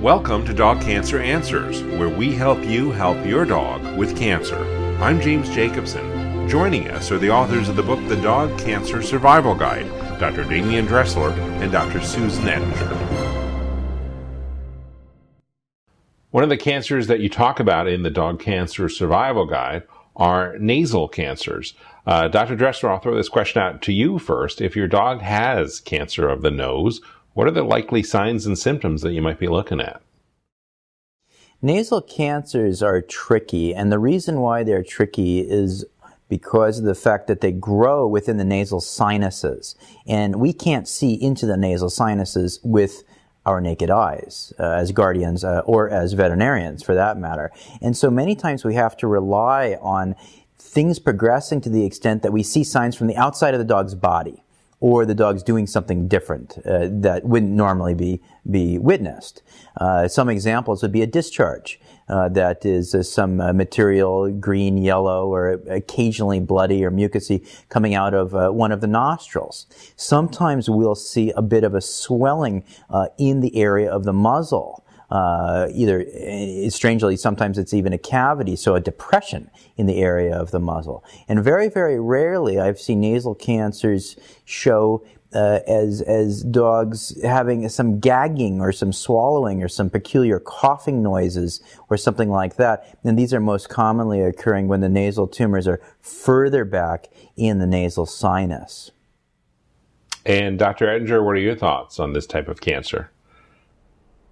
[0.00, 4.56] Welcome to Dog Cancer Answers, where we help you help your dog with cancer.
[4.98, 6.48] I'm James Jacobson.
[6.48, 9.86] Joining us are the authors of the book The Dog Cancer Survival Guide,
[10.18, 10.44] Dr.
[10.44, 12.00] Demian Dressler and Dr.
[12.00, 12.96] Susan Ettinger.
[16.30, 19.82] One of the cancers that you talk about in the Dog Cancer Survival Guide
[20.16, 21.74] are nasal cancers.
[22.06, 22.56] Uh, Dr.
[22.56, 24.62] Dressler, I'll throw this question out to you first.
[24.62, 27.02] If your dog has cancer of the nose,
[27.40, 30.02] what are the likely signs and symptoms that you might be looking at?
[31.62, 35.86] Nasal cancers are tricky, and the reason why they're tricky is
[36.28, 39.74] because of the fact that they grow within the nasal sinuses.
[40.06, 43.04] And we can't see into the nasal sinuses with
[43.46, 47.50] our naked eyes uh, as guardians uh, or as veterinarians for that matter.
[47.80, 50.14] And so many times we have to rely on
[50.58, 53.94] things progressing to the extent that we see signs from the outside of the dog's
[53.94, 54.42] body
[54.80, 58.20] or the dog's doing something different uh, that wouldn't normally be
[58.50, 59.42] be witnessed.
[59.76, 61.78] Uh, some examples would be a discharge
[62.08, 67.94] uh, that is uh, some uh, material, green, yellow, or occasionally bloody or mucousy coming
[67.94, 69.66] out of uh, one of the nostrils.
[69.96, 72.64] Sometimes we'll see a bit of a swelling
[73.18, 74.79] in the area of the muzzle
[75.10, 80.36] uh, either eh, strangely sometimes it's even a cavity, so a depression in the area
[80.36, 81.04] of the muzzle.
[81.28, 88.00] And very, very rarely I've seen nasal cancers show uh, as as dogs having some
[88.00, 92.98] gagging or some swallowing or some peculiar coughing noises or something like that.
[93.04, 97.66] And these are most commonly occurring when the nasal tumors are further back in the
[97.66, 98.90] nasal sinus.
[100.26, 100.88] And Dr.
[100.88, 103.10] Ettinger, what are your thoughts on this type of cancer?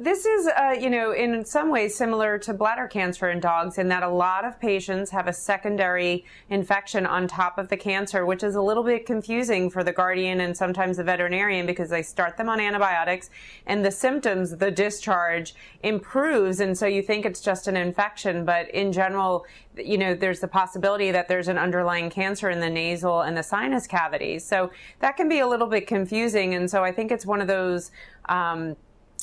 [0.00, 3.88] This is, uh, you know, in some ways similar to bladder cancer in dogs in
[3.88, 8.42] that a lot of patients have a secondary infection on top of the cancer, which
[8.42, 12.38] is a little bit confusing for the guardian and sometimes the veterinarian because they start
[12.38, 13.28] them on antibiotics
[13.66, 16.60] and the symptoms, the discharge improves.
[16.60, 19.44] And so you think it's just an infection, but in general,
[19.76, 23.42] you know, there's the possibility that there's an underlying cancer in the nasal and the
[23.42, 24.46] sinus cavities.
[24.46, 26.54] So that can be a little bit confusing.
[26.54, 27.90] And so I think it's one of those,
[28.30, 28.76] um,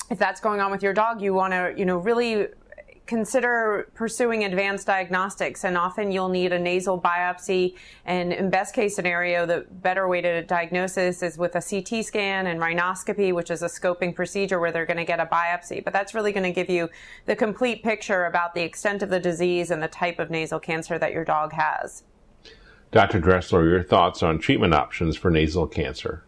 [0.09, 2.47] if that's going on with your dog, you want to, you know, really
[3.07, 7.73] consider pursuing advanced diagnostics and often you'll need a nasal biopsy
[8.05, 12.05] and in best case scenario the better way to diagnose this is with a CT
[12.05, 15.81] scan and rhinoscopy which is a scoping procedure where they're going to get a biopsy
[15.81, 16.89] but that's really going to give you
[17.25, 20.99] the complete picture about the extent of the disease and the type of nasal cancer
[20.99, 22.03] that your dog has.
[22.91, 23.19] Dr.
[23.19, 26.23] Dressler, your thoughts on treatment options for nasal cancer?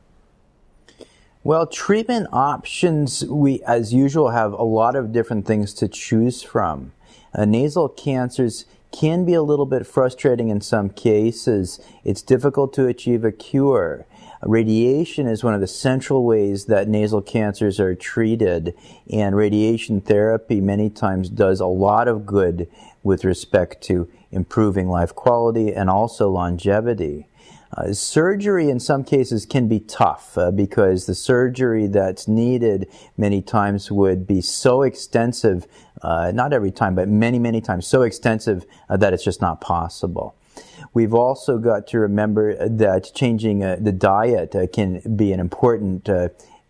[1.41, 6.91] Well, treatment options, we, as usual, have a lot of different things to choose from.
[7.33, 11.79] Uh, nasal cancers can be a little bit frustrating in some cases.
[12.03, 14.05] It's difficult to achieve a cure.
[14.43, 18.73] Radiation is one of the central ways that nasal cancers are treated,
[19.09, 22.67] and radiation therapy many times does a lot of good
[23.01, 27.27] with respect to improving life quality and also longevity.
[27.75, 33.41] Uh, surgery in some cases can be tough uh, because the surgery that's needed many
[33.41, 35.67] times would be so extensive,
[36.01, 39.61] uh, not every time, but many, many times, so extensive uh, that it's just not
[39.61, 40.35] possible.
[40.93, 46.09] We've also got to remember that changing uh, the diet uh, can be an important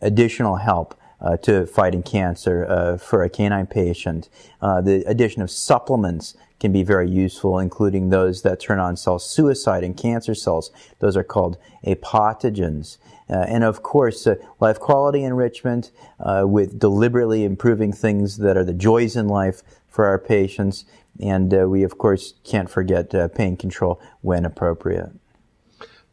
[0.01, 4.29] additional help uh, to fighting cancer uh, for a canine patient.
[4.61, 9.19] Uh, the addition of supplements can be very useful, including those that turn on cell
[9.19, 10.71] suicide and cancer cells.
[10.99, 12.97] Those are called apoptogens.
[13.29, 18.63] Uh, and of course, uh, life quality enrichment uh, with deliberately improving things that are
[18.63, 20.85] the joys in life for our patients.
[21.19, 25.11] And uh, we, of course, can't forget uh, pain control when appropriate.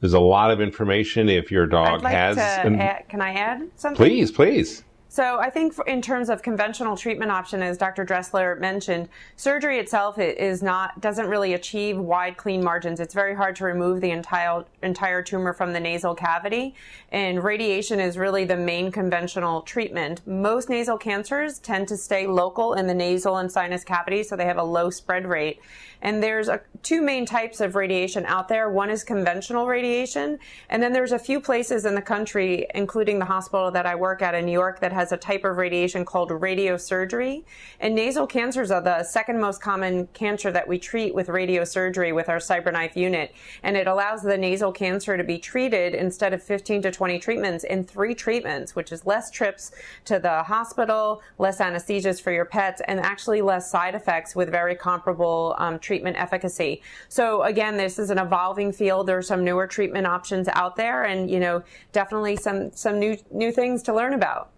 [0.00, 2.36] There's a lot of information if your dog like has.
[2.36, 3.96] Add, can I add something?
[3.96, 4.84] Please, please.
[5.08, 8.04] So I think in terms of conventional treatment option, as Dr.
[8.04, 12.98] Dressler mentioned, surgery itself is not doesn't really achieve wide clean margins.
[12.98, 16.74] It's very hard to remove the entire entire tumor from the nasal cavity,
[17.12, 20.26] and radiation is really the main conventional treatment.
[20.26, 24.44] Most nasal cancers tend to stay local in the nasal and sinus cavities, so they
[24.44, 25.60] have a low spread rate.
[26.02, 28.68] And there's a, two main types of radiation out there.
[28.68, 30.38] One is conventional radiation,
[30.68, 34.20] and then there's a few places in the country, including the hospital that I work
[34.20, 37.44] at in New York, that has a type of radiation called radiosurgery.
[37.80, 42.28] And nasal cancers are the second most common cancer that we treat with radiosurgery with
[42.28, 43.34] our CyberKnife unit.
[43.62, 47.64] And it allows the nasal cancer to be treated instead of 15 to 20 treatments
[47.64, 49.72] in three treatments, which is less trips
[50.04, 54.74] to the hospital, less anesthesias for your pets, and actually less side effects with very
[54.74, 56.82] comparable um, treatment efficacy.
[57.08, 59.06] So again, this is an evolving field.
[59.06, 61.62] There are some newer treatment options out there and, you know,
[61.92, 64.50] definitely some, some new, new things to learn about.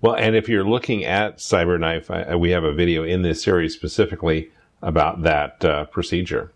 [0.00, 3.74] Well, and if you're looking at CyberKnife, I, we have a video in this series
[3.74, 4.50] specifically
[4.82, 6.52] about that uh, procedure.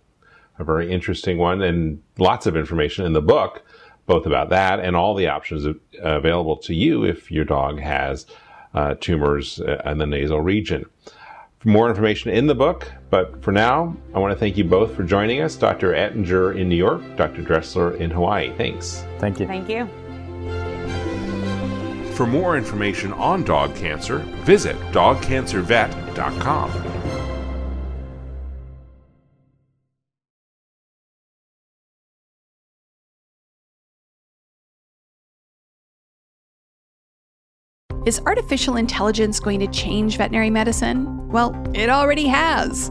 [0.58, 3.62] A very interesting one, and lots of information in the book,
[4.06, 5.66] both about that and all the options
[6.02, 8.26] available to you if your dog has
[8.74, 10.84] uh, tumors uh, in the nasal region.
[11.60, 14.94] For more information in the book, but for now, I want to thank you both
[14.94, 15.56] for joining us.
[15.56, 15.94] Dr.
[15.94, 17.42] Ettinger in New York, Dr.
[17.42, 18.52] Dressler in Hawaii.
[18.56, 19.04] Thanks.
[19.18, 19.46] Thank you.
[19.46, 19.88] Thank you.
[22.20, 26.70] For more information on dog cancer, visit dogcancervet.com.
[38.04, 41.26] Is artificial intelligence going to change veterinary medicine?
[41.30, 42.90] Well, it already has.